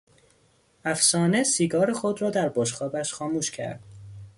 [0.85, 3.79] افسانه سیگار خود را در بشقابش خاموش کرد.